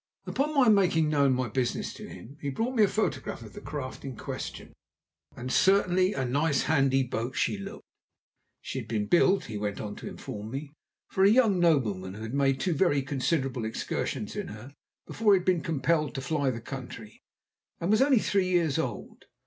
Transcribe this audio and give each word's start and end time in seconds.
Upon 0.25 0.55
my 0.55 0.67
making 0.67 1.09
known 1.09 1.33
my 1.35 1.47
business 1.47 1.93
to 1.93 2.07
him, 2.09 2.39
he 2.41 2.49
brought 2.49 2.75
me 2.75 2.81
a 2.81 2.87
photograph 2.87 3.43
of 3.43 3.53
the 3.53 3.61
craft 3.61 4.03
in 4.03 4.17
question, 4.17 4.73
and 5.35 5.51
certainly 5.51 6.13
a 6.13 6.25
nice 6.25 6.63
handy 6.63 7.03
boat 7.03 7.35
she 7.35 7.55
looked. 7.59 7.85
She 8.61 8.79
had 8.79 8.87
been 8.87 9.05
built, 9.05 9.45
he 9.45 9.59
went 9.59 9.79
on 9.79 9.95
to 9.97 10.09
inform 10.09 10.49
me, 10.49 10.71
for 11.09 11.23
a 11.23 11.29
young 11.29 11.59
nobleman, 11.59 12.15
who 12.15 12.23
had 12.23 12.33
made 12.33 12.59
two 12.59 12.73
very 12.73 13.03
considerable 13.03 13.63
excursions 13.63 14.35
in 14.35 14.47
her 14.47 14.73
before 15.05 15.35
he 15.35 15.39
had 15.39 15.45
been 15.45 15.61
compelled 15.61 16.15
to 16.15 16.21
fly 16.21 16.49
the 16.49 16.61
country, 16.61 17.21
and 17.79 17.91
was 17.91 18.01
only 18.01 18.17
three 18.17 18.49
years 18.49 18.79
old. 18.79 19.25